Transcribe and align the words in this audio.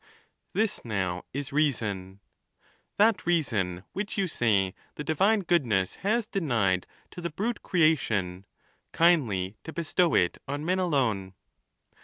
This, 0.53 0.83
now, 0.83 1.25
is 1.31 1.53
reason; 1.53 2.21
that 2.97 3.27
reason 3.27 3.83
which 3.93 4.17
you 4.17 4.27
say 4.27 4.73
the 4.95 5.03
di 5.03 5.13
vine 5.13 5.41
goodness 5.41 5.93
has 6.01 6.25
denied 6.25 6.87
to 7.11 7.21
the 7.21 7.29
brute 7.29 7.61
creation, 7.61 8.47
kindly 8.93 9.57
to 9.63 9.71
bestow 9.71 10.15
it 10.15 10.39
on 10.47 10.65
men 10.65 10.79
alone. 10.79 11.35